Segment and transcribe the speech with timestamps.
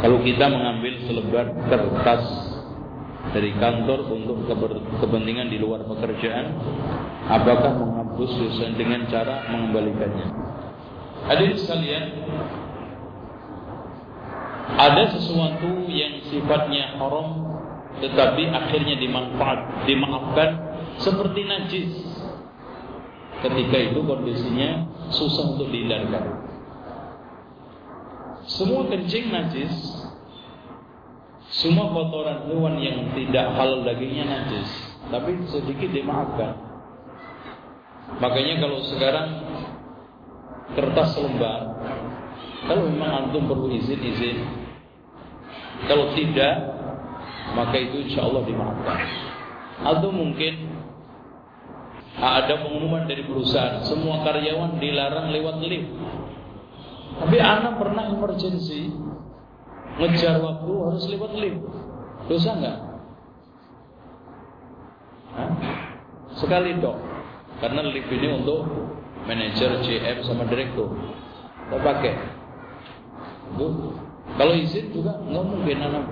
[0.00, 2.24] Kalau kita mengambil selebar kertas
[3.36, 4.48] dari kantor untuk
[4.96, 6.56] kepentingan di luar pekerjaan,
[7.28, 10.28] apakah menghapus dosa dengan cara mengembalikannya?
[11.28, 12.04] Hadirin sekalian,
[14.80, 17.50] ada sesuatu yang sifatnya haram
[18.00, 20.50] tetapi akhirnya dimanfaat, dimaafkan
[20.96, 21.92] seperti najis.
[23.44, 26.49] Ketika itu kondisinya susah untuk dihindarkan.
[28.50, 29.74] Semua kencing najis,
[31.54, 34.70] semua kotoran hewan yang tidak halal dagingnya najis,
[35.06, 36.58] tapi sedikit dimaafkan.
[38.18, 39.28] Makanya kalau sekarang
[40.74, 41.78] kertas lembar,
[42.66, 44.38] kalau memang antum perlu izin izin,
[45.86, 46.54] kalau tidak
[47.54, 48.98] maka itu insya Allah dimaafkan.
[49.80, 50.70] Atau mungkin
[52.20, 55.88] ada pengumuman dari perusahaan, semua karyawan dilarang lewat lift.
[57.18, 58.94] Tapi anak pernah emergency,
[59.98, 61.62] ngejar waktu harus lewat lift.
[62.30, 62.78] Dosa enggak?
[65.34, 65.50] Hah?
[66.38, 66.96] Sekali dok,
[67.58, 68.64] karena lift ini untuk
[69.26, 70.94] manajer, GM sama direktur.
[71.66, 72.14] Kita pakai.
[73.54, 73.66] Itu.
[74.30, 76.04] Kalau izin juga nggak mungkin anak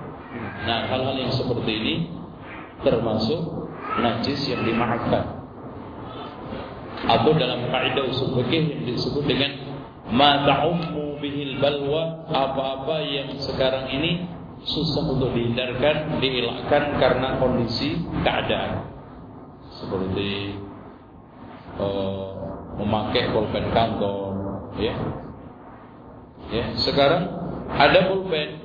[0.69, 1.95] Nah hal-hal yang seperti ini
[2.85, 3.41] termasuk
[3.99, 5.41] najis yang dimaafkan.
[7.09, 9.51] Atau dalam kaidah usul fikih yang disebut dengan
[10.09, 14.25] ma ta'ummu bihil balwa apa-apa yang sekarang ini
[14.65, 18.91] susah untuk dihindarkan, dielakkan karena kondisi keadaan.
[19.79, 20.59] Seperti
[21.79, 22.27] uh,
[22.81, 24.33] memakai pulpen kantor,
[24.81, 24.95] ya.
[26.49, 27.29] Ya, sekarang
[27.69, 28.59] ada pulpen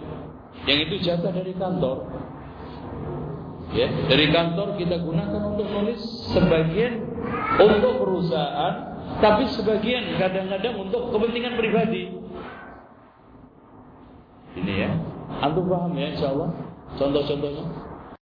[0.64, 2.08] yang itu jatah dari kantor.
[3.74, 6.00] Ya, dari kantor kita gunakan untuk nulis
[6.30, 7.04] sebagian
[7.58, 12.12] untuk perusahaan, tapi sebagian kadang-kadang untuk kepentingan pribadi.
[14.54, 14.90] Ini ya,
[15.42, 16.50] antum paham ya, insya Allah.
[16.94, 17.83] Contoh-contohnya.